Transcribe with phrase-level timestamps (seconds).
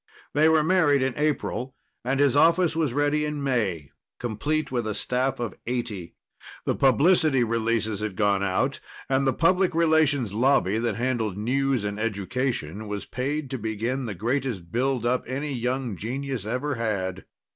[0.33, 4.95] They were married in April and his office was ready in May, complete with a
[4.95, 6.15] staff of eighty.
[6.65, 11.99] The publicity releases had gone out, and the Public Relations Lobby that handled news and
[11.99, 17.25] education was paid to begin the greatest build up any young genius ever had.